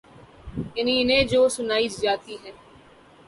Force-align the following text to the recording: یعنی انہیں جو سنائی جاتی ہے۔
یعنی 0.75 0.93
انہیں 1.01 1.23
جو 1.23 1.41
سنائی 1.49 1.87
جاتی 2.01 2.35
ہے۔ 2.43 2.51